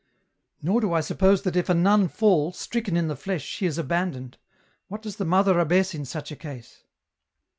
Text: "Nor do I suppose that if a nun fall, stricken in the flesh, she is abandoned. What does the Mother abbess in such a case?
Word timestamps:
"Nor 0.63 0.81
do 0.81 0.93
I 0.93 1.01
suppose 1.01 1.43
that 1.43 1.55
if 1.55 1.69
a 1.69 1.75
nun 1.75 2.07
fall, 2.07 2.51
stricken 2.53 2.97
in 2.97 3.07
the 3.07 3.15
flesh, 3.15 3.43
she 3.43 3.67
is 3.67 3.77
abandoned. 3.77 4.39
What 4.87 5.03
does 5.03 5.17
the 5.17 5.25
Mother 5.25 5.59
abbess 5.59 5.93
in 5.93 6.05
such 6.05 6.31
a 6.31 6.35
case? 6.35 6.83